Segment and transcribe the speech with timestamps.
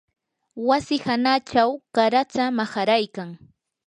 [0.67, 3.29] wasi hanachaw qaratsa maharaykan